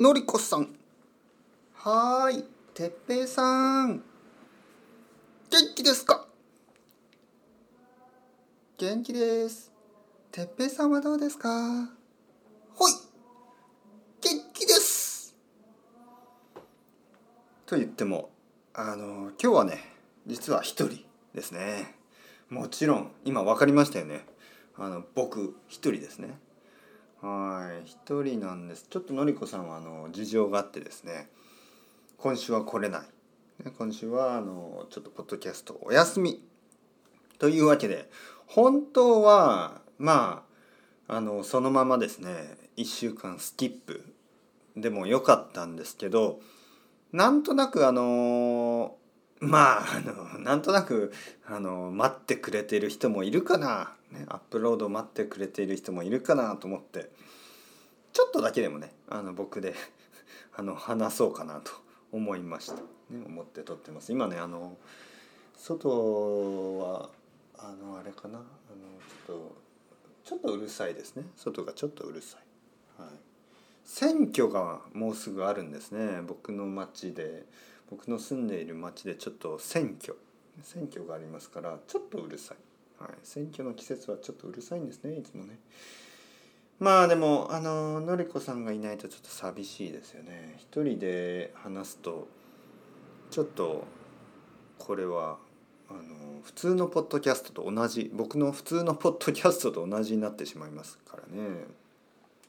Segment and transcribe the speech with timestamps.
[0.00, 0.74] のりこさん。
[1.74, 4.02] はーい、てっぺいさん。
[5.50, 6.26] 元気ですか？
[8.78, 9.70] 元気です。
[10.32, 11.50] てっぺいさんはどうですか？
[12.76, 12.92] ほい
[14.22, 15.36] 元気です
[17.66, 18.30] と言っても、
[18.72, 19.84] あの、今日はね、
[20.26, 21.04] 実は一人
[21.34, 21.94] ですね。
[22.48, 24.24] もちろん、今分かりましたよね。
[24.78, 26.38] あの、僕一人ですね。
[27.20, 27.86] はい。
[27.86, 28.86] 一人なんです。
[28.88, 31.28] ちょっとのりこさんはあの事情があってですね。
[32.20, 33.02] 今週は来れない、
[33.78, 36.42] 今週はあのちょっとポッドキャストお休み
[37.38, 38.10] というわけで
[38.46, 40.44] 本当はま
[41.08, 44.04] ああのそのままですね1週間スキップ
[44.76, 46.40] でもよかったんですけど
[47.12, 48.96] なんとなくあの
[49.40, 51.12] まああのなんとなく
[51.46, 57.10] あの待ってくれている人もいるかな、ね、アップロード待ってくれている人もいるかなと思って。
[58.12, 59.74] ちょっとだけでもねあの僕で
[60.54, 61.72] あの話そうかなと
[62.12, 62.80] 思いました、ね、
[63.24, 64.12] 思って撮ってます。
[64.12, 64.76] 今ねあの
[65.56, 67.10] 外は
[67.56, 68.38] あのあれかな。
[68.38, 68.46] あの
[69.26, 69.56] ちょっと
[70.24, 71.24] ちょっとうるさいですね。
[71.36, 73.10] 外がちょっとうるさい、はい、
[73.84, 77.46] 選挙がもうすぐあるんですね僕の町で。
[77.90, 80.16] 僕の住んでいる町でちょっと選挙。
[80.62, 85.58] 選挙がありますからちょっとうるさい、はい、選挙の季節はちょっとうるさいんですねいつもね。
[86.78, 90.56] まあでもあののりこさんがいないとちょっと寂しいですよね。
[90.58, 92.28] 一人で話すと
[93.30, 93.84] ちょっと
[94.78, 95.38] これは
[95.88, 96.00] あの
[96.42, 101.64] 普通のポッドキャストと同じ僕の普通のポッドキャストと同じになってしまいますからね。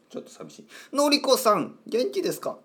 [0.10, 0.96] ちょっと寂しい。
[0.96, 2.58] のりこさん元気ですか？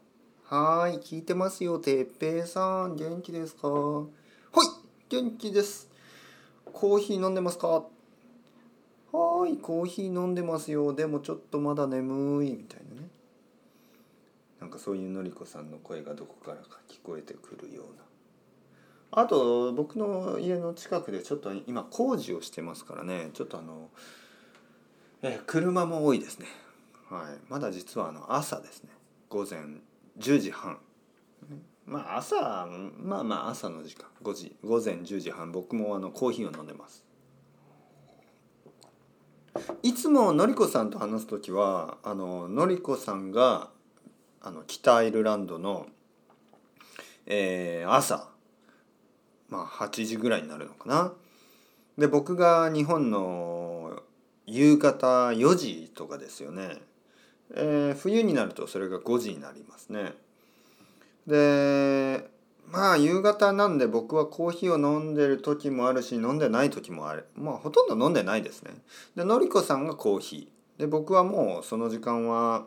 [0.49, 1.81] はーい、聞いてますよ。
[1.81, 3.63] てっぺいさん、元気ですか？
[3.63, 4.09] ほ
[4.63, 4.67] い、
[5.09, 5.91] 元気です。
[6.73, 7.67] コーヒー飲んでますか？
[7.69, 10.93] はーい、コーヒー飲んでますよ。
[10.93, 13.09] でもちょっとまだ眠い、みたいなね。
[14.61, 19.23] なんかそういうのりこさんの声がどこからか聞こえてくるような。
[19.23, 23.31] あと、僕の家の近くでちょっと今工事をしてますからね。
[23.33, 23.89] ちょっとあの、
[25.23, 26.47] え車も多いですね。
[27.11, 28.91] はい、まだ実はあの朝ですね。
[29.29, 29.59] 午前
[30.19, 30.79] 10時半。
[31.85, 32.67] まあ朝
[32.99, 34.07] まあまあ朝の時間。
[34.23, 35.53] 5時午前10時半。
[35.53, 37.05] 僕もあのコーヒーを飲んでます。
[39.83, 43.71] いつものりこさんと話す時はあののりこさんが
[44.43, 45.87] あの北アイルランドの、
[47.27, 48.29] えー、朝
[49.49, 51.13] まあ8時ぐらいになるのかな。
[51.97, 54.03] で僕が日本の
[54.47, 56.79] 夕方4時とかですよね。
[57.55, 60.15] えー、冬になるとそれが5時になりますね。
[61.27, 62.29] で
[62.69, 68.73] まあ夕方なんで僕はコーヒーを飲んでる時もあるし飲んでない時もあるまあほとんど飲んでないですね。
[69.15, 72.67] でのりこさんがコーヒーで僕はもうその時間は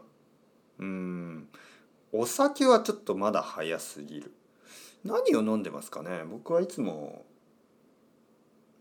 [0.79, 1.47] うん
[2.11, 4.33] お酒はちょっとまだ早すぎる。
[5.03, 6.23] 何を飲んでますかね？
[6.29, 7.25] 僕はいつも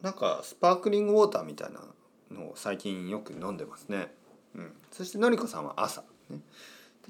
[0.03, 1.81] なんかスパークリングウォーターみたいな
[2.31, 4.13] のを最近よく飲んでますね。
[4.55, 6.41] うん、そしてのりこさんは朝、ね、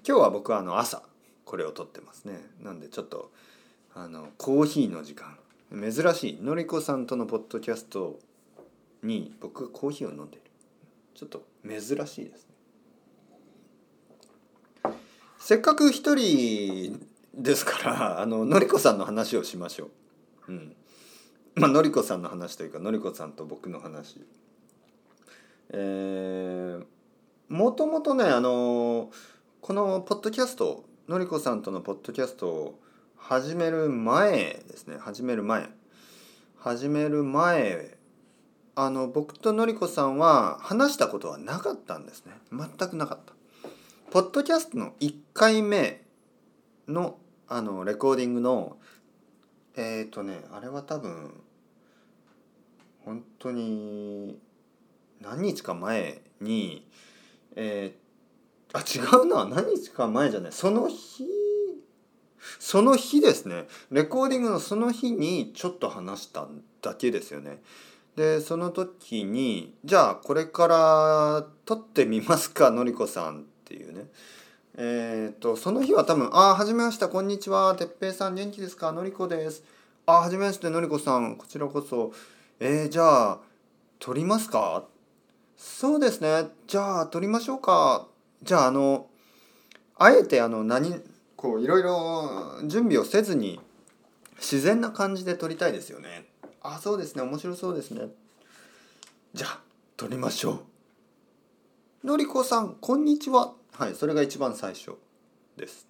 [0.07, 1.03] 今日は僕はあの朝
[1.45, 2.41] これを撮ってますね。
[2.63, 3.31] なんでちょっと
[3.95, 5.39] あのコーヒーの時間。
[5.71, 6.39] 珍しい。
[6.43, 8.19] のりこさんとのポッドキャスト
[9.03, 10.43] に僕がコーヒーを飲んでいる。
[11.15, 12.47] ちょっと珍しいです
[14.85, 14.93] ね。
[15.39, 17.01] せっかく一人
[17.35, 19.91] ですからあののりこさんの話をしましょ
[20.49, 20.53] う。
[20.53, 20.77] うん。
[21.55, 24.25] まあのりこさんの話というかのりこさんと僕の話。
[25.71, 26.98] えー
[27.49, 29.11] もともとねあの
[29.63, 32.81] このポッドキャストのりこさんとのポッドキャストを
[33.17, 34.97] 始める前ですね。
[34.99, 35.69] 始める前。
[36.59, 37.97] 始める前
[38.75, 42.33] あの僕とのりこさんは話したことはなかったんですね。
[42.53, 43.33] 全くなかった。
[44.11, 46.03] ポッドキャストの1回目
[46.87, 47.17] の
[47.49, 48.77] あのレコーディングの
[49.75, 51.33] えっ、ー、とねあれは多分
[53.07, 54.39] 本当に
[55.23, 56.87] 何日か前に
[57.57, 59.45] えー、あ違うな。
[59.45, 60.53] 何日か前じゃない。
[60.53, 61.27] その日
[62.59, 63.67] その日ですね。
[63.91, 66.47] レコーディングのその日にちょっと話した
[66.83, 67.63] だけですよね。
[68.17, 74.07] でその時にじゃあこれから撮ってみますかのりこさんっていうね。
[74.77, 77.75] えっ、ー、とその日は多分「ああはじめましたこんにちは。
[77.77, 78.93] てっぺいさん元気ですか？
[78.93, 79.63] のりこです」
[80.07, 81.37] 「ああはじめましてのりこさん。
[81.37, 82.13] こちらこそ。
[82.61, 83.39] えー、じゃあ
[84.01, 84.85] 撮りますか?」
[85.59, 86.51] そうですね。
[86.69, 88.07] じゃあ撮りましょうか。
[88.45, 89.09] じゃああの
[89.97, 91.03] あえてあの何
[91.35, 93.61] こういろいろ準備をせずに
[94.37, 96.27] 自然な感じで撮りたいですよね。
[96.63, 98.07] あそうですね面白そうですね。
[99.35, 99.61] じゃあ
[99.97, 100.63] 撮りましょ
[102.05, 102.07] う。
[102.07, 103.53] のりこさんこんにちは。
[103.73, 104.93] はいそれが一番最初
[105.57, 105.89] です。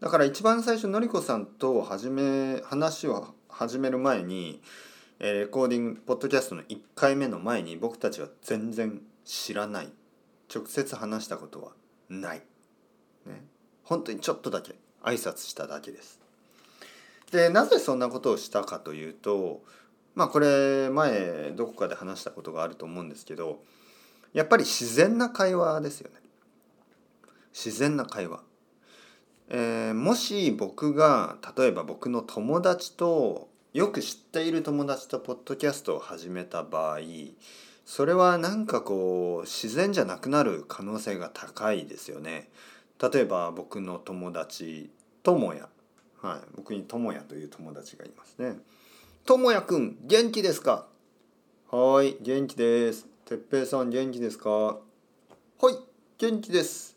[0.00, 4.62] だから一番最初のりこさんと始め話を始める前に、
[5.18, 9.88] えーレコーディングポッドキャストの1回目の前に僕たちは全然知らない。
[10.54, 11.72] 直接話したことは
[12.08, 12.42] ない、
[13.26, 13.44] ね、
[13.82, 16.20] 本当にちょっとだけ挨拶しただけです。
[17.32, 19.62] でなぜそんなことをしたかというと
[20.14, 23.60] まあこれ前どこかで話したことがあると思うんですけど
[24.32, 26.20] やっぱり自然な会話ですよね。
[27.52, 28.42] 自然な会話。
[29.48, 37.00] えーもし僕が例えば僕の友達とよく知っている友達とポッドキャストを始めた場合
[37.84, 42.48] それはなんかこう自然じゃなくなる可能性が高いですよね。
[42.98, 44.88] 例えば僕の友達
[45.22, 45.68] ともや、
[46.22, 48.56] はい、僕にともやという友達がいますね。
[49.26, 50.86] ともやくん元気ですか？
[51.70, 53.06] はい元気です。
[53.26, 54.50] てっぺいさん元気ですか？
[54.50, 54.80] はい
[56.16, 56.96] 元気です。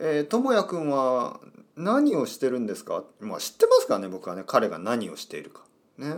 [0.00, 1.38] えー、ともやくんは
[1.76, 3.04] 何をしてるんですか？
[3.20, 5.60] まあ知ってますからね僕はね彼が何をしているか
[6.02, 6.16] ね。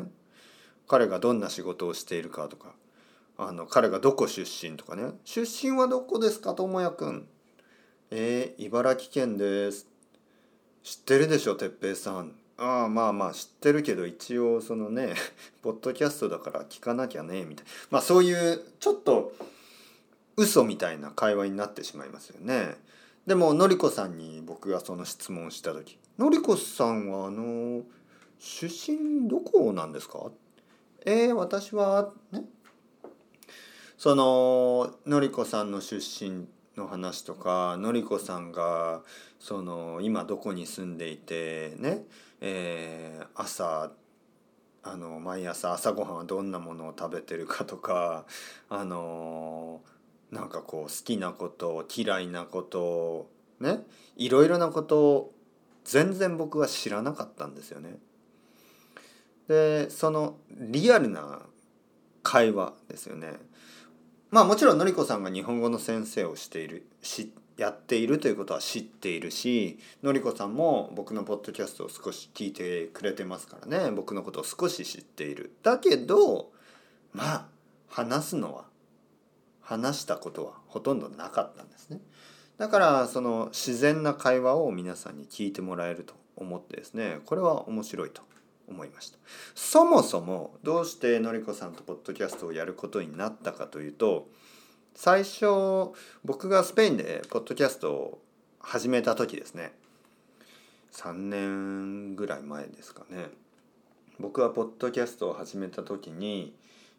[0.87, 2.75] 彼がどんな仕事をしているかとか
[3.37, 5.13] あの彼がどこ出身とかね。
[5.25, 7.27] 出身はどこですかともやくん。
[8.11, 9.89] えー、茨城県です。
[10.83, 12.33] 知ってるでしょ哲平さん。
[12.57, 15.15] ああまあまあ知ってるけど一応そのね
[15.63, 17.71] ポッドキャストだから聞かなきゃねみたいな。
[17.91, 19.33] まあそういうちょっと
[20.37, 22.77] 嘘みたいな会話になってしまいますよね。
[23.27, 27.83] でものりこさんに僕がその質問した時「のりこさんはあの
[28.45, 30.31] 出身どこなんですか?」
[31.07, 32.45] えー、私はね？
[33.97, 36.47] そののりこさんの出身
[36.77, 39.03] の話とかのりこさんが
[39.39, 42.05] その今どこに住んでいてね、
[42.41, 43.93] えー朝
[44.83, 48.27] あの毎朝朝ごはんはどんなものを食べてるかとか
[48.69, 49.81] あの
[50.31, 53.31] なんかこう好きなこと嫌いなこと
[53.61, 53.87] ね？
[54.17, 55.35] いろいろなことを
[55.85, 57.99] 全然僕は知らなかったんですよね。
[59.49, 61.41] でそのリアルな
[62.23, 63.33] 会話ですよね。
[64.31, 75.53] まあもちろんのりこさんが日本語の先生をしているしやっているということは知っているしのりこさんも僕のポッドキャストを少し聞いてくれてますからね僕のことを少し知っている。
[75.63, 76.51] だけど
[77.13, 77.47] まあ
[77.89, 78.65] 話すのは
[79.61, 82.01] 話したことはほとんどなかったんですね。
[82.59, 88.23] だからその自然な会話を皆さんに聞いてもらえると思ってですねこれは面白いと
[88.69, 89.19] 思いました。
[89.55, 94.29] そもそもどうしてのりこさんとポッドキャストをやることになったかというと
[94.95, 95.47] 最初
[96.25, 98.23] 僕がスペインでポッドキャストを
[98.61, 99.73] 始めた時ですね。
[100.93, 103.27] 3年ぐらい前ですかね。
[104.19, 106.55] 僕はポッドキャストを始めた時に、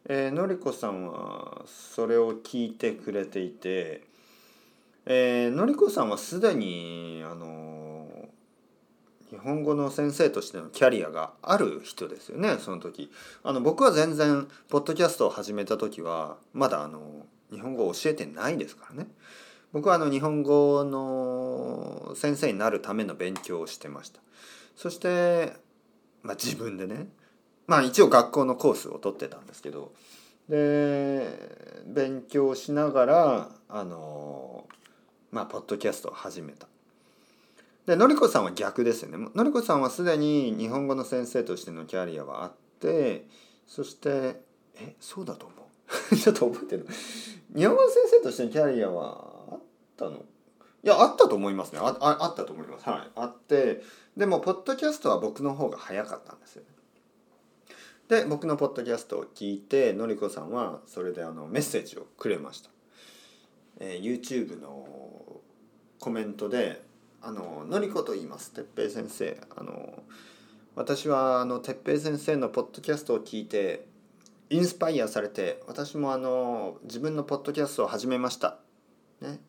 [0.08, 4.04] えーのりこさんはそれを聞いてくれていて
[5.06, 7.95] えーのりこさんはすでにあの
[9.32, 13.12] 日本語の先生としてのキャリアがある人ですよねその時。
[13.44, 19.08] あの僕は全然ポッドキャストを始めた時はまだあの日本語を教えてないですからね。
[19.74, 24.22] 僕はあの日本語の先生になるための勉強をしてました。
[24.76, 25.54] そして、
[26.22, 27.08] まあ、自分でね
[27.68, 29.92] まあ一応学校のコースを取ってたんですけど
[30.48, 34.68] で勉強しながらあの
[35.32, 36.68] まあポッドキャストを始めた。
[37.86, 39.30] でのりこさんは逆ですよね。
[39.36, 43.28] のりこさんはすでに日本語の先生としてのキャリアはあって
[43.68, 44.42] そして
[44.76, 45.56] えそうだと思
[46.12, 46.16] う？
[46.18, 46.88] ちょっと覚えてる。
[47.56, 49.60] 日本語の先生としてのキャリアはあっ
[49.98, 50.18] たの？
[50.18, 51.80] いやあったと思いますね。
[51.82, 52.90] あああったと思います。
[52.90, 53.12] はい。
[53.16, 53.84] あって
[54.18, 56.70] でもポッドキャストは僕の方が早かったんですよね。
[58.08, 62.70] で僕のポッドキャストを聞いてのりこさんはそれであのメッセージをくれました、
[63.80, 65.42] えー YouTube の
[66.00, 66.84] コメントで
[67.26, 68.52] 「あののりこと言います。
[68.52, 69.42] 哲平先生。
[69.58, 70.04] あの
[70.76, 73.88] 私はあの哲平先生のポッドキャストを聞いて
[74.52, 78.60] インスパイアされて私もあの自分のポッドキャストを始めました」
[79.22, 79.40] ね。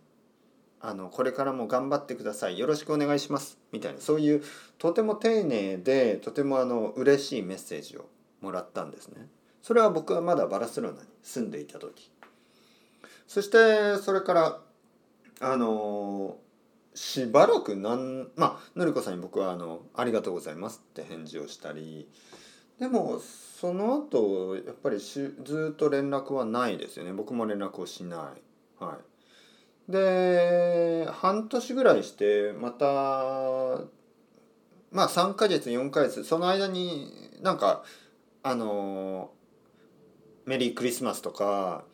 [0.80, 2.58] あのこれからも頑張ってください。
[2.58, 3.58] よろしくお願いします。
[3.72, 4.00] みたいな。
[4.00, 4.42] そういう
[4.78, 8.08] とても丁寧でとてもあの嬉しいメッセージを
[8.40, 9.28] もらったんですね。
[9.60, 12.10] それは僕はまだバラセロナに住んでいた時。
[13.26, 14.60] そしてそれから
[15.40, 16.38] あの
[16.96, 22.08] しばらくなんまあのりこさんに僕はあの「ありがとうございます」って返事をしたり
[22.80, 27.12] でもその後やっぱりしずっと連絡はないですよね。
[27.12, 28.42] 僕も連絡をしない。
[28.82, 28.98] は
[29.88, 29.92] い。
[29.92, 32.86] で半年ぐらいしてまた
[34.90, 37.12] まあ3ヶ月4ヶ月その間に
[37.42, 37.84] なんか
[38.42, 39.30] あの
[40.46, 41.84] メリークリスマスとか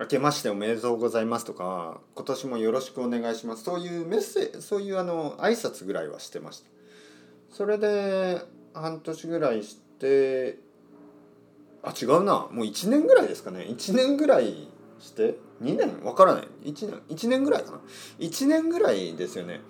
[0.00, 3.64] 明けましておめでとうございますとか今年もよろしくお願いします。
[3.64, 6.70] そういうメッセそういうあの挨拶ぐらいはしてました。
[7.50, 8.40] それで
[8.74, 10.58] 半年ぐらいして
[11.82, 12.48] あ違うな。
[12.50, 13.66] もう1年ぐらいですかね。
[13.68, 14.68] 1年ぐらい
[14.98, 16.02] して2年？
[16.04, 16.48] わからない。
[16.64, 17.80] 1年1年ぐらいかな。
[18.18, 19.60] 1年ぐらいですよね。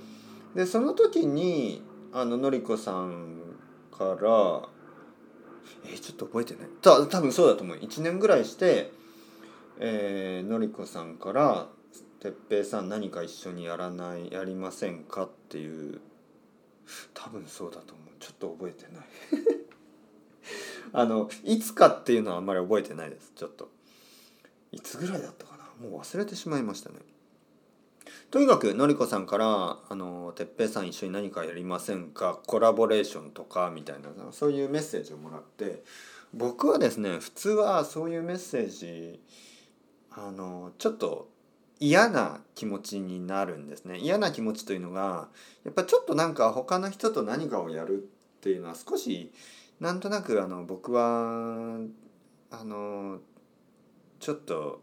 [0.54, 3.40] でその時にあののりこさん
[3.90, 4.68] から
[5.84, 6.68] えー、ちょっと覚えてない。
[6.80, 7.76] た多分そうだと思う。
[7.76, 8.92] 1年ぐらいして
[9.78, 11.68] えー、のりこさんから
[12.20, 16.00] 「哲平さん何か一緒にやらないやりませんか?」っていう
[17.14, 18.08] 多分そうだと思う。
[18.20, 19.04] ちょっと覚えてない。
[20.92, 23.32] あのいつかっていうのはあんまり覚えてないです。
[23.34, 23.70] ちょっと。
[24.72, 25.88] いつぐらいだったかな？
[25.88, 26.96] もう忘れてしまいましたね。
[28.30, 32.40] とにかくのりこさんから「あの哲平さん一緒に何かやりませんか？
[32.46, 35.82] コラボレーションとか」みたいなそういうメッセージをもらって
[36.32, 39.20] 僕はですね普通はそういうメッセージ
[40.16, 41.28] あのちょっと
[41.80, 45.28] 嫌な気持ちになるんですね嫌な気持ちというのが
[45.64, 49.32] やっぱちょっとなんか他の人と何かをやるっていうのは少し
[49.80, 51.78] なんとなくあの僕は
[52.50, 53.18] あの
[54.20, 54.82] ちょっと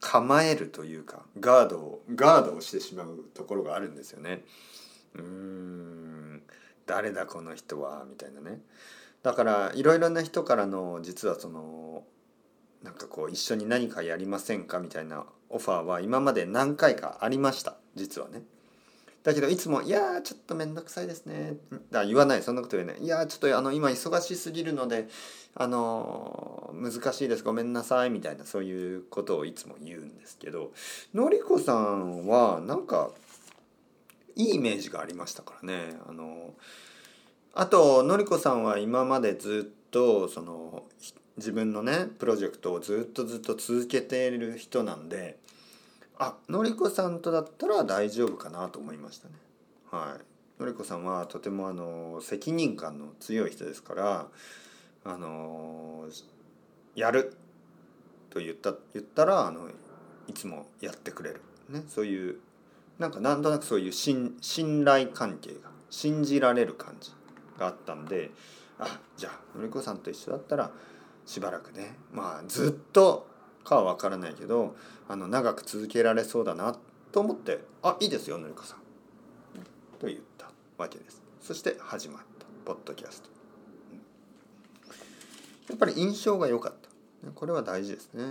[0.00, 4.44] 構えるというかガードをガードをしてしまうところがあるんですよね。
[5.14, 6.42] うーん
[6.86, 8.60] 誰だこの人はみたいなね。
[9.22, 12.04] だからいろいろな人からの実はその
[12.82, 18.42] なんかこう一緒に何かやりませんかみたいなオファーは今まで何回かありました実はね。
[19.24, 21.56] だけどいつも「いやちょっと面倒くさいですね」
[21.90, 25.08] だ言わないそんなこと言えない「いやちょっとあの今忙しすぎるので
[25.54, 30.72] あの難しいですごめんなさい」みたいなそういうことをいつも言うんですけど
[31.14, 33.10] のりこさんはなんか
[34.36, 35.98] いいイメージがありましたからね。
[36.08, 36.54] あの
[37.54, 40.84] あとのりこさんは今までずっとその
[41.38, 45.38] 自分のねプロジェクトをずっとずっと続けている人なんで
[46.18, 49.34] あのりこさんとだったら大丈夫かなと思いましたね。
[49.90, 54.26] はいのりこさんはとてもあの責任感の強い人ですから
[55.04, 56.06] あの
[56.96, 57.36] やる
[58.30, 59.68] と言った言ったらあの
[60.26, 62.40] いつもやってくれる、ね、そういう
[62.98, 67.12] なんかなんとなくそういう信信頼関係が信じられる感じ
[67.56, 68.32] があったんで
[68.80, 70.72] あじゃあのりこさんと一緒だったら
[71.28, 71.94] しばらくね。
[72.10, 73.28] まあずっと
[73.62, 74.74] かは分からないけど
[75.08, 76.74] あの長く続けられそうだな
[77.12, 78.78] と思って「あいいですよのりこさん」
[80.00, 81.20] と言ったわけです。
[81.42, 82.46] そして始まった。
[82.64, 83.30] ポッドキャスト、
[85.70, 86.72] やっぱり印象が良かっ
[87.22, 87.30] た。
[87.30, 88.24] これは大事ですね。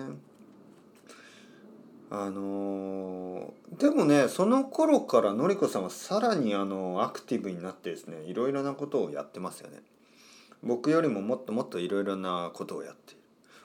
[2.09, 9.81] あのでもねその頃からのりこさんはさらにあのアクティブになってですねいろいろなことをやってますよね。
[10.63, 13.21] 僕よりももっともっといろいろなことをやっている。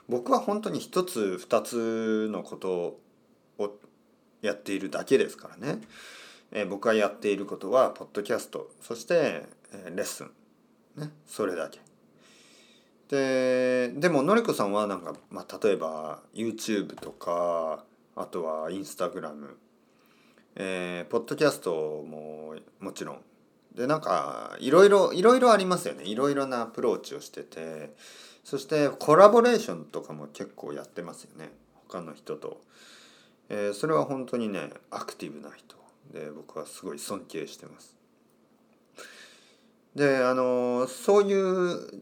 [0.09, 2.99] 僕は本当に一つ二つのこと
[3.57, 3.79] を
[4.41, 5.81] やっているだけですからね、
[6.51, 8.69] えー、僕がやっていることはポッドキャスト。
[8.81, 10.31] そして、えー、レッスン。
[10.97, 11.11] ね。
[11.25, 11.79] それだけ。
[13.09, 17.83] ででものりこさんはなんか、まあ、例えば YouTube とか
[18.15, 19.55] あとは Instagram
[20.55, 23.21] えー、ポッドキャストももちろん
[23.75, 26.03] でなんかいろいろいろいろありますよね。
[26.05, 27.95] いろいろなアプローチをしてて。
[28.43, 31.51] そしてコラボレーションとかも結構やってますよね。
[31.87, 32.61] 他の人と、
[33.49, 35.77] えー、それは本当にねアクティブな人。
[36.11, 37.95] で僕はすごい尊敬してます。
[39.95, 42.01] であのそういう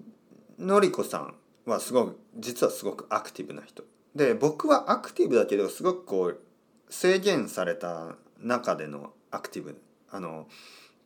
[0.57, 1.35] のりこさん
[1.65, 3.83] はすごく実はすごくアクティブな人。
[4.15, 6.39] で僕はアクティブだけどすごくこう
[6.89, 9.79] 制限された中でのアクティブ。
[10.09, 10.47] あの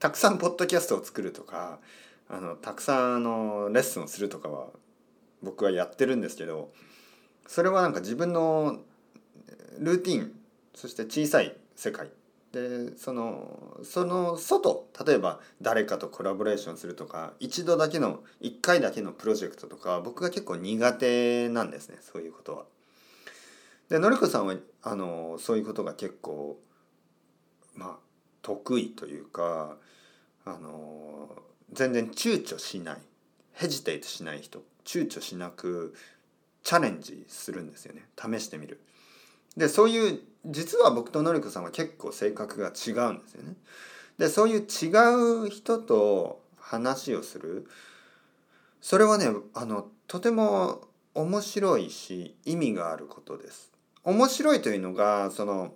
[0.05, 1.79] たくさんポッドキャストを作るとか
[2.29, 4.67] あのたくさんあのレッスンをするとかは
[5.41, 6.69] 僕はやってるんですけど
[7.47, 8.81] それはなんか自分の
[9.79, 10.31] ルーティン
[10.75, 12.09] そして小さい世界
[12.51, 22.65] でそのその外例えば誰かとコラボレーションするとか一度だけの一回だけのプロジェクトとか僕が結構苦手なんですねそういうことは。
[23.89, 26.59] でのりこさんはあのそういうことが結構
[27.73, 27.95] まあ
[28.43, 29.77] 得意というか
[30.45, 31.29] あの
[31.73, 32.97] 全然躊躇しない
[33.53, 35.95] ヘジテイトしない人躊躇しなく
[36.63, 38.81] チャレンジするんですよね試してみる。
[39.57, 43.55] でそういう実は僕とのりこさんは結構性格が違うんですよね。
[44.17, 47.67] でそういう違う人と話をする
[48.81, 53.71] それはねあのとても面白いし意味があることです。
[54.03, 55.73] 面白いというのがその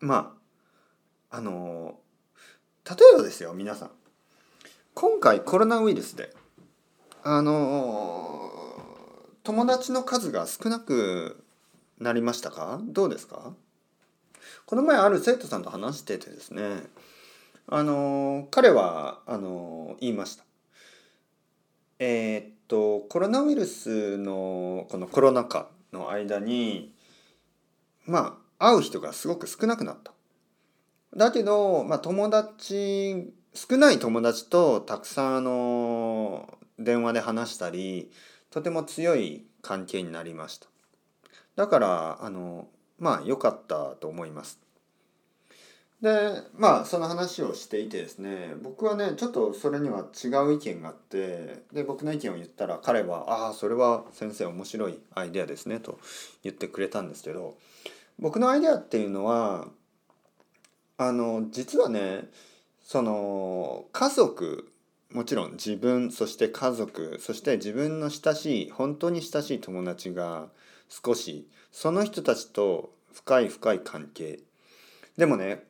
[0.00, 0.34] ま
[1.30, 1.98] ああの
[2.88, 3.90] 例えばですよ皆さん。
[4.94, 6.34] 今回コロナウイルスで
[7.22, 8.50] あの
[9.44, 11.44] 友達の数が少なく
[11.98, 12.80] なりましたか？
[12.82, 13.52] どうですか？
[14.64, 16.62] この前ある生徒さんと話しててですね
[17.66, 20.44] あの彼はあの言いました。
[21.98, 26.94] えー、っとコロナウイルスのこのコロナ禍の間に
[28.06, 30.12] まあ会う人がすごく少なくなった。
[31.16, 38.10] だけど、まあ、友達少ない友達とたくさんあの電話で話したり
[38.50, 40.68] とても強い関係になりました。
[41.56, 44.60] だからあのまあ良かったと思います。
[46.00, 55.98] でまあその話をしていてですね僕はねちょっとそれには違う意見があってで僕の意見を言ったら彼は「ああそれは先生面白いアイデアですね」と
[56.44, 57.56] 言ってくれたんですけど
[58.20, 59.66] 僕のアイデアっていうのは
[60.98, 62.28] あの実はね
[62.82, 64.70] その家族
[65.12, 70.48] もちろん自分そして家族そして自分の親しい本当に親しい友達が
[70.88, 74.40] 少しその人たちと深い深い関係
[75.16, 75.64] でもね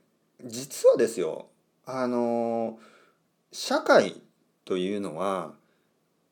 [0.44, 1.46] 実はですよ
[1.84, 2.78] あの
[3.52, 4.20] 社会
[4.64, 5.52] というのは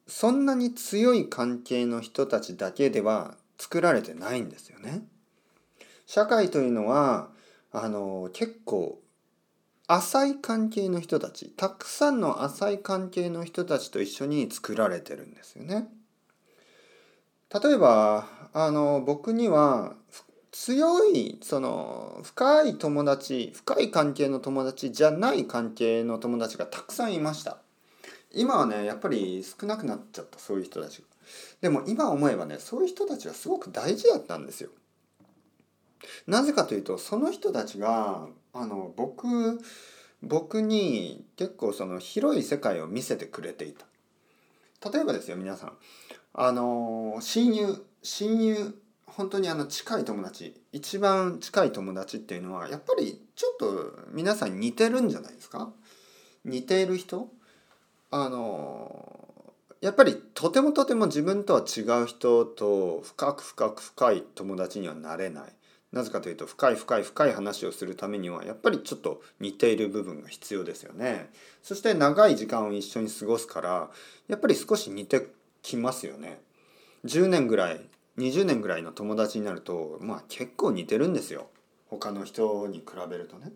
[0.07, 5.03] そんなに強い関係の人たちだけでは作られてないんですよね。
[6.07, 7.31] 社会というのは
[7.79, 9.01] あの結構
[9.87, 15.89] 浅い関係の人たちたくさんの浅い関係の人たちと一緒に作られてるんですよね。
[17.63, 19.95] 例えばあの僕には
[20.53, 27.59] 強いその深い友達深い関係の友達じゃない関係の友達がたくさんいました。
[28.33, 31.05] 今はねやっぱり少なくなっちゃったそういう人たちが。
[31.61, 34.71] でも今思えばねそういう人たちはすごく大事だったんですよ。
[36.27, 39.61] なぜかというとその人たちがあの僕
[40.23, 43.87] 僕に結構その広い世界を見せてくれていた。
[44.91, 45.73] 例えばですよ皆さん。
[46.35, 55.71] あの親友親友本当にあの近い友達一番近い友達っていうのはやっぱりちょっと皆さん似てるんじゃないですか？
[56.45, 57.29] 似ている人？
[58.11, 59.25] あの
[59.81, 65.56] やっぱりとてもとても自分とは違う人と深く深く深い友達にはなれない。
[65.93, 71.31] なぜかというと深い深い深い話をするためにはやっぱりちょっと似ている部分が必要ですよね。
[71.63, 73.91] そして長い時間を一緒に過ごすから
[74.29, 75.29] やっぱり少し似て
[75.63, 76.41] きますよね。
[77.05, 77.81] 10年ぐらい
[78.19, 81.49] 20年ぐらいの友達になるとまあ結構似てるんですよ。
[81.89, 83.53] 他の人に比べるとね。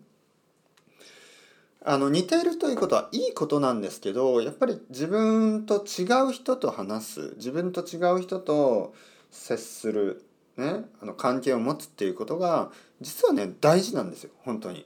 [1.83, 8.93] あの似ているということはいいことなんですけどやっぱり自分と違う人と話す自分と違う人と
[9.31, 10.23] 接する、
[10.57, 14.85] ね、あの関係を持つっていうことが実はね大事なんですよ本当に。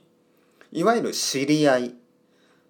[0.72, 1.94] いわゆる知り合い。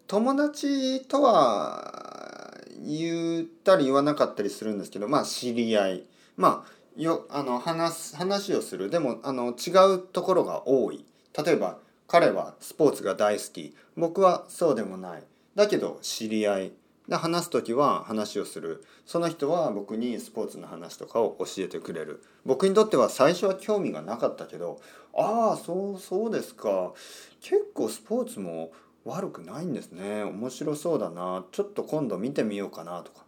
[0.07, 2.55] 友達とは
[2.85, 6.05] 言ったり言わなかったりするんですけどまあ知り合い。
[6.37, 8.91] まあよあの話話をする。
[8.91, 11.05] でもあの違うところが多い。
[11.45, 11.79] 例えば
[12.09, 13.75] 彼はスポーツが大好き。
[13.97, 15.23] 僕はそうでもない。
[15.55, 16.73] だけど知り合い。
[17.09, 18.85] で話す時は話をする。
[19.05, 22.23] その人は僕にスポーツの話とかを教えてくれる。
[22.45, 24.81] 僕にとっては最初は興味がなかったけど
[25.15, 26.93] ああそうそうですか。
[27.41, 28.73] 結構スポーツも
[29.05, 30.25] 悪くないんですね。
[30.25, 31.45] 面白そうだな。
[31.53, 33.25] ちょっと今度見てみようかなとか。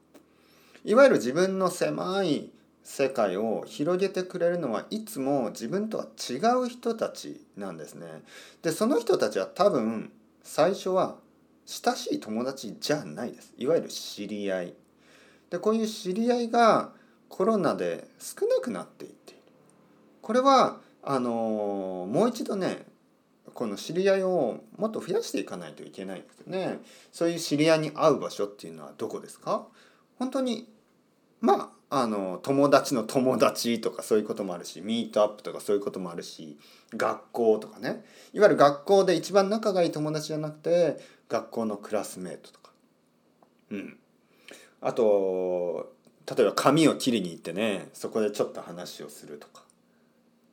[0.84, 2.50] いわゆる自分の狭い
[2.82, 8.06] 世界を広げてくれるのはいつも自分とは違う人たちなんですね。
[8.62, 10.10] でその人たちは多分
[10.42, 11.16] 最初は
[11.70, 13.52] 親しい友達じゃないです。
[13.58, 14.74] いわゆる知り合い。
[15.50, 16.92] でこういう知り合いが
[17.28, 19.42] コロナで少なくなっていっている。
[20.22, 22.86] これはあのもう一度ね
[23.52, 26.80] この知り合いをもっと増やしていかないといけないんですよね。
[27.12, 29.66] そういう知り合いに会う場所っていうのはどこですか？
[30.18, 30.68] 本当に
[31.42, 36.58] まああの友達の友達とかそういうこともあるしミートアップとかそういうこともあるし
[36.94, 38.04] 学校とかね
[38.34, 42.70] いわゆる学校で一番仲がいい友達じゃなくて学校のクラスメートとか。
[43.70, 43.98] うん。
[44.80, 45.92] あと
[46.26, 49.62] 例えば髪を切りに行ってねそこでちょっと話をするとか。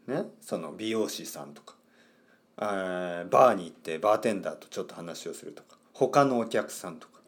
[0.08, 0.24] ね？
[0.42, 1.76] その美容師さんとか。
[2.58, 5.78] バーに行ってバーテンダーとちょっと話をするとか。
[5.94, 7.22] 他のお客さんとか。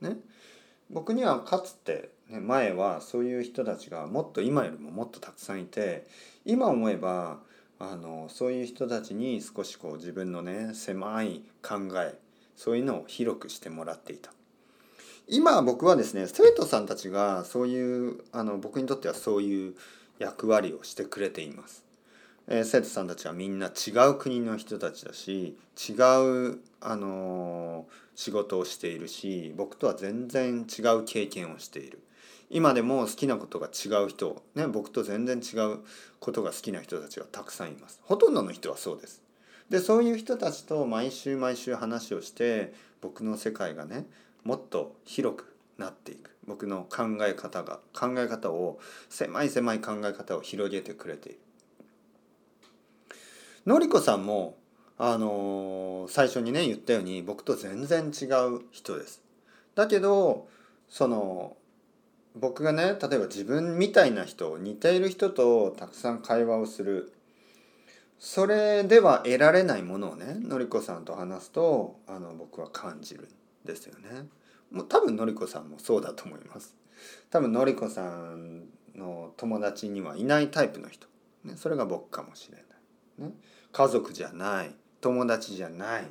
[0.00, 0.16] ね？
[0.90, 6.06] 僕にはかつてね、前はそういう人たちがもっと今よりももっとたくさんいて
[6.44, 7.38] 今思えば
[7.78, 12.18] あのそういう人たちに少しこう自分のね狭い考え
[12.56, 14.32] そういうのを広くしてもらっていた。
[15.28, 19.74] 今僕はですね生徒さんたちがそういうあの僕にとってはそういう
[20.20, 21.84] 役割をしてくれています、
[22.46, 25.56] えー、生徒さんたちはみんな違う国の人たちだし
[25.88, 32.00] 違うあの仕事をしているし僕とは全然違う経験をしている。
[32.48, 35.80] 今でも好きなことが違う人、ね、僕と全然違う
[36.20, 38.00] ことが好きな人たちがたくさんいます。
[38.04, 39.25] ほとんどの人はそうです。
[39.70, 44.06] でそういう人たちと毎週毎週話をして僕の世界がね
[44.44, 51.38] もっと広くなっていく僕の考え方が考え方を狭い狭い考え方を広げてくれている。
[53.66, 54.56] のりこさんも
[54.98, 59.22] あのー、最初にね言ったように僕と全然違う人です。
[59.74, 60.48] だけど
[60.88, 61.56] その
[62.36, 67.12] 僕がね例えば自分みたいな人似ている人とたくさん会話をする
[68.18, 73.28] それでは得られないものをねのりこさんと話すとあの僕は感じる
[73.64, 74.26] んですよね。
[74.70, 76.74] もう多分のりこさんもそうだと思います。
[77.30, 81.06] 多分のりこさんの友達にはいないタイプの人、
[81.44, 83.28] ね、それが僕かもしれない。
[83.28, 83.34] ね、
[83.72, 86.04] 家族じゃない友達じゃない、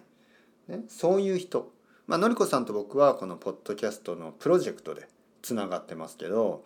[0.68, 1.72] ね、そういう人、
[2.08, 5.08] まあのりこさんと僕はこのポッドキャストのプロジェクトで
[5.42, 6.64] つながってますけど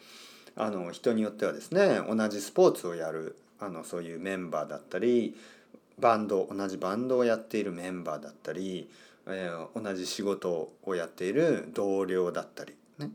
[0.56, 5.36] あの人によってはですね同じスポーツをやるあのそういうメンバーだったり
[6.00, 8.90] バンド同じバンドをやっているメンバーだったり、
[9.28, 13.12] えー、同じ仕事をやっている同僚だったりね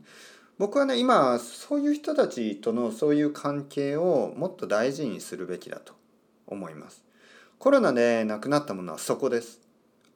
[0.57, 5.93] 僕はね今そういう人たちとのそういう関係をもっと大事にするべきだと
[6.47, 7.03] 思います。
[7.59, 9.59] コロナで亡くなったものはそこです。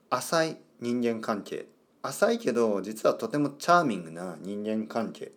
[0.08, 1.66] 浅い人間関係
[2.02, 5.32] 浅いけど実はとてもチャーミングな人間関係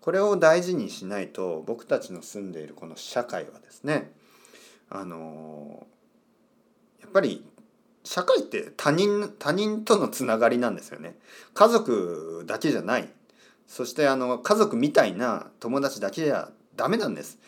[0.00, 4.12] これを大事にしないと僕たちの住んでいるこの社会はですね
[4.90, 5.86] あの
[7.00, 7.44] やっぱり
[8.04, 11.16] 社会って他人他人とのつながりなんですよね。
[11.54, 13.08] 家族だけじゃない
[13.66, 17.38] そしてあの家族みたいな友達だけじゃダメなんです。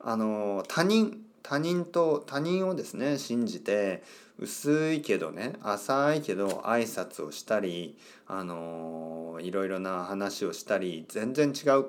[0.00, 4.02] あの他人他人と他人をですね信じて
[4.38, 11.86] 薄いけどね浅いけど挨拶をしたりあのいろいろな話をしたり全然違う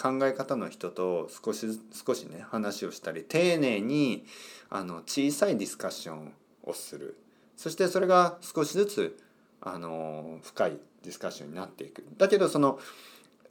[0.00, 4.24] 考え方の人と少し少しね話をしたり丁寧に
[4.70, 6.32] あの小さいディスカッション
[6.62, 7.18] をする。
[7.56, 9.18] そしてそれが少しずつ
[9.60, 12.04] あの深いディスカッションになっていく。
[12.16, 12.78] だけどその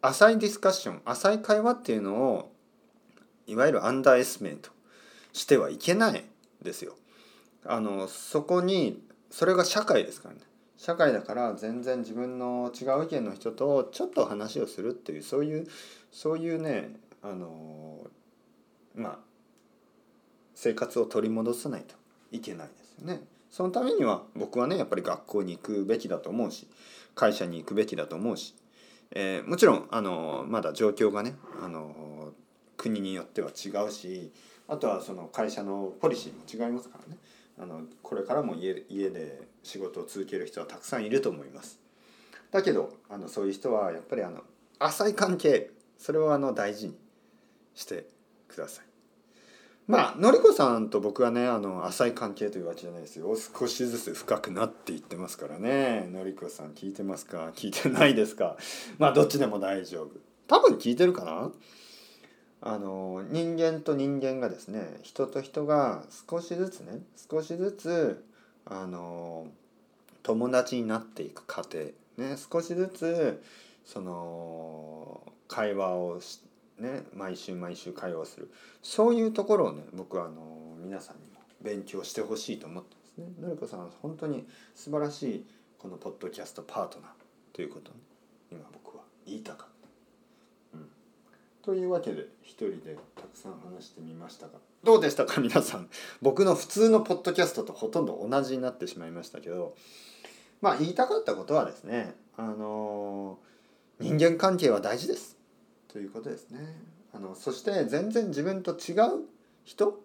[0.01, 2.51] 浅いディスカッション浅い会話っていうのを
[3.45, 4.69] いわゆるアンダーエスメント
[5.33, 6.23] してはいけない
[6.61, 6.95] ですよ。
[7.65, 10.41] あのそこにそれが社会ですからね。
[10.77, 15.67] 社会だから全然自分の違う意見の人とちょっと話をするっていうそういう
[16.11, 16.91] そういうね
[17.21, 18.07] あの
[18.95, 19.19] まあ
[20.55, 21.95] 生活を取り戻さないと
[22.31, 23.21] いけないですよね。
[23.49, 26.67] そのためには僕はねやっぱり学校に行くべきだと思うし
[27.15, 28.55] 会社に行くべきだと思うし、
[29.11, 32.33] えー、もちろんあのまだ状況がねあの
[32.75, 34.31] 国によっては違うし
[34.67, 37.17] あとはその会社のポリシーも違いますからね
[37.59, 41.79] あのこれからも家家で仕事を続ける人はたくさんいると思います。
[42.51, 44.43] だけどあのそういう人はやっぱりあの
[44.79, 46.97] 浅い関係それをあの大事に
[47.75, 48.05] して
[48.47, 48.85] ください。
[49.87, 53.33] まあのりこさんと僕はねあの浅い関係というわけじゃないですよ。
[53.37, 56.09] 少しずつ深くなっていってますからね。
[56.11, 57.51] のりこさん聞いてますか？
[57.55, 58.57] 聞いてないですか？
[58.99, 60.09] まあどっちでも大丈夫。
[60.47, 61.51] 多分聞いてるかな？
[62.59, 68.25] あの人間と人間がですね人と人が少しずつね少しずつ
[68.65, 69.47] あの
[70.23, 71.77] 友達になっていく過程
[72.17, 73.41] ね少しずつ
[73.85, 76.41] その会話をし
[76.79, 83.25] ね毎週毎週会話をするそういうところをね僕はあの皆さんにも勉強してほしいと思ってますね。
[83.39, 85.45] のりこさんは本当に素晴らしい
[85.77, 87.09] このポッドキャストパートナー
[87.53, 87.99] ということを、ね、
[88.51, 90.77] 今僕は言いたかった。
[90.77, 90.89] うん
[91.63, 95.89] というわけで一人でたくさん話してみましたがどうでしたか皆さん？
[96.21, 99.75] 僕の普通のポッドキャストとほとんど同じになってしまいましたけど
[100.61, 103.39] まあ言いたかったことはですねあの
[103.99, 105.36] 人間関係は大事です
[105.97, 106.59] ということですね。
[107.11, 109.25] あのそして全然自分と違う
[109.65, 109.99] 人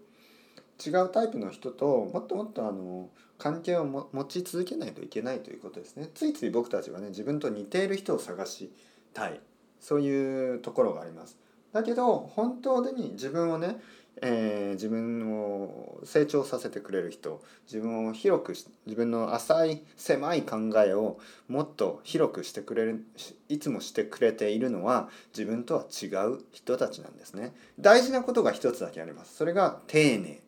[0.85, 6.09] 違うタイプの人ともっともっとあの関係を持ち続けないといけないということですね。
[6.15, 8.73] ついつい僕たちはね自分と似ている人を探し
[9.13, 9.41] たい。
[9.81, 11.37] そういうところがあります。
[11.75, 13.79] だけど本当に自分をね、
[14.21, 23.07] えー、自分を成長させてくれる人自分を広く自分の浅い狭い考えをもっと広くしてくれる
[23.49, 27.55] いつもしてくれているのは自分とは違う人たちなんですね。
[27.81, 29.35] 大事なことが一つだけあります。
[29.35, 30.41] それが丁寧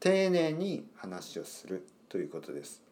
[0.00, 2.82] 丁寧に話をするということです。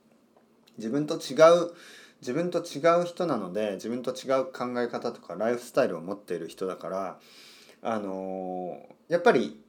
[0.76, 1.72] 自分と違う
[2.20, 7.18] 自分と違う人なので自分と違う考え方とかライフスタイルを持っている人だから
[7.82, 9.60] あのやっぱり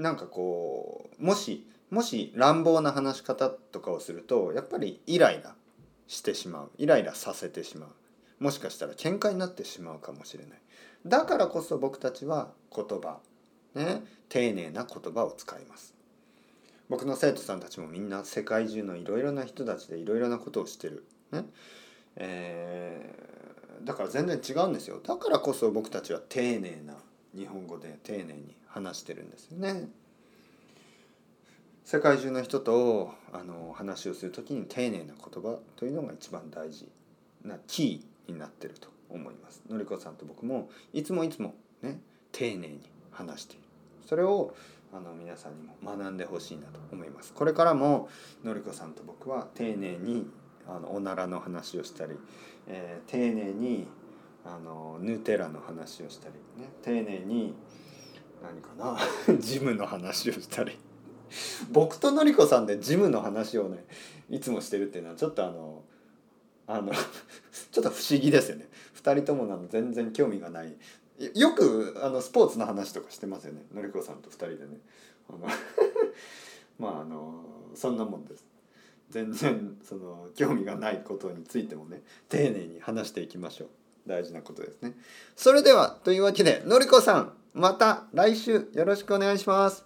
[0.00, 5.54] なんかこうもしもし乱暴な話し方とかをするとやっぱりイライラ
[6.06, 6.70] してしまう。
[6.78, 7.90] イライラさせてしまう。
[8.42, 10.58] もしかしたら喧嘩になってしまうかもしれない。
[11.06, 13.18] だからこそ僕たちは言葉
[13.74, 15.94] ね丁寧な言葉を使います。
[16.88, 21.04] 僕の生徒さんたちもみんな世界中のいろいろな人たちでいろいろなことをしてる。
[21.30, 21.44] ね。
[22.16, 25.00] えー、だから全然違うんですよ。
[25.02, 26.94] だからこそ僕たちは丁寧な
[27.36, 29.88] 日本語で丁寧に話してるんですよね。
[31.84, 36.88] 世界中の人とあの話をする時に丁寧な言葉というのが一番大事
[37.44, 39.62] なキーになってると思います。
[39.68, 42.00] のりこさんと僕もいつもいつもね
[42.32, 42.80] 丁寧に
[43.10, 43.62] 話している。
[44.06, 44.54] それを
[44.92, 47.32] あの皆さんにも学んでほしいなと思います。
[47.32, 48.08] これからも
[48.44, 50.28] のりこさんと僕は丁寧に
[50.68, 52.14] あのおならの話をしたり、
[52.68, 53.88] えー、丁寧に
[54.44, 57.54] あのヌテラの話をしたりね丁寧に
[58.42, 58.98] 何かな？
[59.38, 60.78] ジムの話をしたり。
[61.70, 63.84] 僕とのりこさんでジムの話をね
[64.28, 65.84] いつもしてるっていうのはちょっとあの
[66.66, 66.92] あの
[67.72, 68.68] ちょっと不思議ですよね。
[68.96, 70.76] 2人ともなの全然興味がない。
[71.34, 73.64] よくあのスポーツの話とかしてますよね。
[73.74, 74.80] のりこさんと2人でね。
[75.28, 75.38] あの
[76.78, 78.44] まああのそんなもんです。
[79.10, 83.68] 全然その興味がないことについてもね丁寧に話していきましょう。
[84.06, 84.94] 大事なことですね。
[85.36, 87.39] それではというわけでのりこさん。
[87.52, 89.84] また来週よろしくお願いします。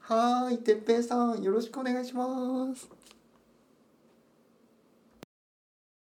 [0.00, 2.93] はいてっぺいさんよろしくお願いします。